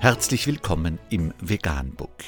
[0.00, 2.22] Herzlich willkommen im Veganbook.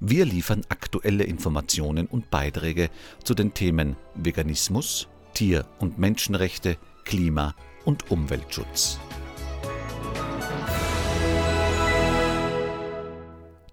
[0.00, 2.90] Wir liefern aktuelle Informationen und Beiträge
[3.22, 8.98] zu den Themen Veganismus, Tier- und Menschenrechte, Klima- und Umweltschutz.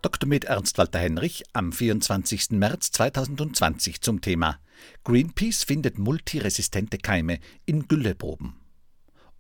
[0.04, 0.30] Dr.
[0.30, 2.52] Med Ernst Walter Henrich am 24.
[2.52, 4.60] März 2020 zum Thema
[5.04, 8.54] Greenpeace findet multiresistente Keime in Gülleproben.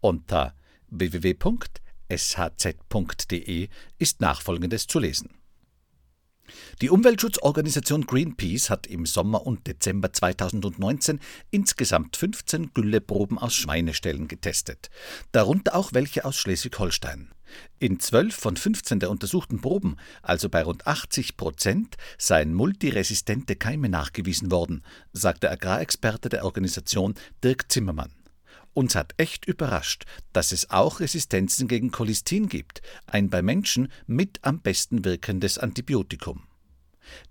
[0.02, 0.56] Unter
[2.10, 5.30] www.shz.de ist nachfolgendes zu lesen.
[6.80, 14.92] Die Umweltschutzorganisation Greenpeace hat im Sommer und Dezember 2019 insgesamt 15 Gülleproben aus Schweineställen getestet,
[15.32, 17.32] darunter auch welche aus Schleswig-Holstein.
[17.80, 23.90] In 12 von 15 der untersuchten Proben, also bei rund 80 Prozent, seien multiresistente Keime
[23.90, 28.12] nachgewiesen worden, sagt der Agrarexperte der Organisation Dirk Zimmermann.
[28.76, 30.04] Uns hat echt überrascht,
[30.34, 36.44] dass es auch Resistenzen gegen Cholistin gibt, ein bei Menschen mit am besten wirkendes Antibiotikum.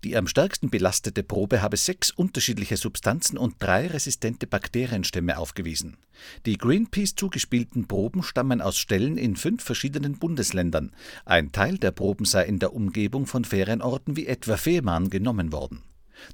[0.04, 5.98] Die am stärksten belastete Probe habe sechs unterschiedliche Substanzen und drei resistente Bakterienstämme aufgewiesen.
[6.46, 10.92] Die Greenpeace zugespielten Proben stammen aus Stellen in fünf verschiedenen Bundesländern.
[11.26, 15.82] Ein Teil der Proben sei in der Umgebung von Ferienorten wie etwa Fehmarn genommen worden.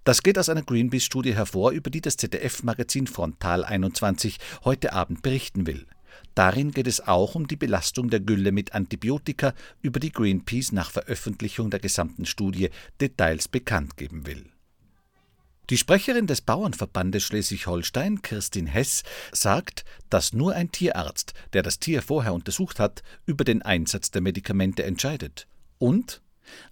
[0.05, 5.67] Das geht aus einer Greenpeace-Studie hervor, über die das ZDF-Magazin Frontal 21 heute Abend berichten
[5.67, 5.87] will.
[6.34, 10.91] Darin geht es auch um die Belastung der Gülle mit Antibiotika, über die Greenpeace nach
[10.91, 14.50] Veröffentlichung der gesamten Studie Details bekannt geben will.
[15.70, 22.03] Die Sprecherin des Bauernverbandes Schleswig-Holstein, Kirstin Hess, sagt, dass nur ein Tierarzt, der das Tier
[22.03, 25.47] vorher untersucht hat, über den Einsatz der Medikamente entscheidet.
[25.78, 26.22] Und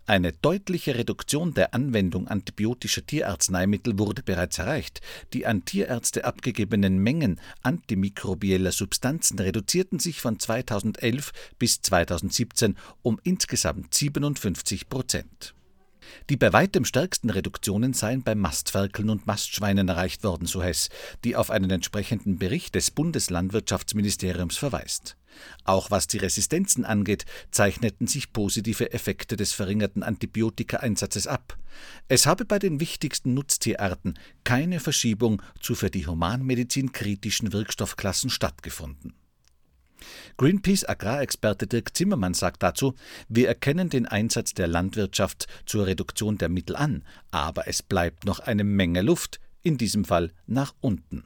[0.06, 5.00] eine deutliche Reduktion der Anwendung antibiotischer Tierarzneimittel wurde bereits erreicht.
[5.32, 13.92] Die an Tierärzte abgegebenen Mengen antimikrobieller Substanzen reduzierten sich von 2011 bis 2017 um insgesamt
[13.94, 15.54] 57 Prozent.
[16.30, 20.88] Die bei weitem stärksten Reduktionen seien bei Mastferkeln und Mastschweinen erreicht worden, so Hess,
[21.22, 25.17] die auf einen entsprechenden Bericht des Bundeslandwirtschaftsministeriums verweist.
[25.64, 31.58] Auch was die Resistenzen angeht, zeichneten sich positive Effekte des verringerten Antibiotikaeinsatzes ab.
[32.08, 39.14] Es habe bei den wichtigsten Nutztierarten keine Verschiebung zu für die Humanmedizin kritischen Wirkstoffklassen stattgefunden.
[40.36, 42.94] Greenpeace Agrarexperte Dirk Zimmermann sagt dazu,
[43.28, 48.38] wir erkennen den Einsatz der Landwirtschaft zur Reduktion der Mittel an, aber es bleibt noch
[48.38, 51.24] eine Menge Luft, in diesem Fall nach unten.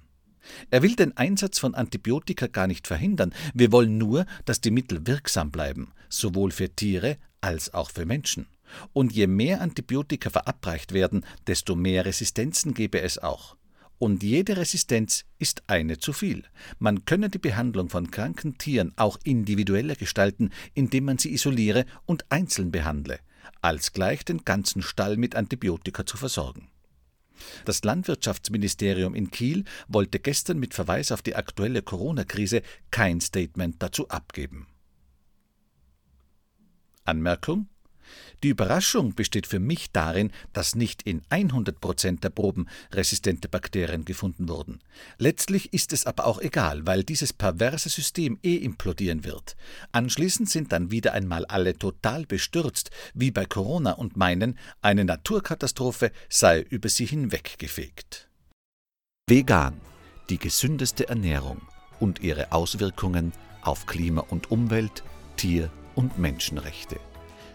[0.71, 5.07] Er will den Einsatz von Antibiotika gar nicht verhindern, wir wollen nur, dass die Mittel
[5.07, 8.47] wirksam bleiben, sowohl für Tiere als auch für Menschen.
[8.93, 13.57] Und je mehr Antibiotika verabreicht werden, desto mehr Resistenzen gebe es auch.
[13.99, 16.43] Und jede Resistenz ist eine zu viel.
[16.81, 22.25] Man könne die Behandlung von kranken Tieren auch individueller gestalten, indem man sie isoliere und
[22.29, 23.21] einzeln behandle,
[23.61, 26.72] als gleich den ganzen Stall mit Antibiotika zu versorgen.
[27.65, 34.09] Das Landwirtschaftsministerium in Kiel wollte gestern mit Verweis auf die aktuelle Corona-Krise kein Statement dazu
[34.09, 34.67] abgeben.
[37.05, 37.69] Anmerkung
[38.43, 44.05] die Überraschung besteht für mich darin, dass nicht in 100 Prozent der Proben resistente Bakterien
[44.05, 44.81] gefunden wurden.
[45.19, 49.57] Letztlich ist es aber auch egal, weil dieses perverse System eh implodieren wird.
[49.93, 56.13] Anschließend sind dann wieder einmal alle total bestürzt, wie bei Corona, und meinen, eine Naturkatastrophe
[56.29, 58.29] sei über sie hinweggefegt.
[59.29, 59.81] Vegan,
[60.29, 61.63] die gesündeste Ernährung
[62.01, 65.05] und ihre Auswirkungen auf Klima und Umwelt,
[65.37, 66.99] Tier- und Menschenrechte.